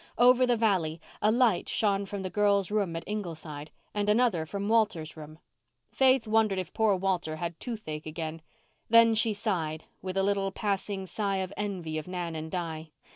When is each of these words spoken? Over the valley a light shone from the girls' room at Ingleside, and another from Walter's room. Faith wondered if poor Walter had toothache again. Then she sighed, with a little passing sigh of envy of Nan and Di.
Over 0.17 0.47
the 0.47 0.57
valley 0.57 0.99
a 1.21 1.31
light 1.31 1.69
shone 1.69 2.07
from 2.07 2.23
the 2.23 2.31
girls' 2.31 2.71
room 2.71 2.95
at 2.95 3.03
Ingleside, 3.05 3.69
and 3.93 4.09
another 4.09 4.47
from 4.47 4.67
Walter's 4.67 5.15
room. 5.15 5.37
Faith 5.91 6.25
wondered 6.25 6.57
if 6.57 6.73
poor 6.73 6.95
Walter 6.95 7.35
had 7.35 7.59
toothache 7.59 8.07
again. 8.07 8.41
Then 8.89 9.13
she 9.13 9.31
sighed, 9.31 9.83
with 10.01 10.17
a 10.17 10.23
little 10.23 10.51
passing 10.51 11.05
sigh 11.05 11.37
of 11.37 11.53
envy 11.55 11.99
of 11.99 12.07
Nan 12.07 12.35
and 12.35 12.49
Di. 12.49 12.89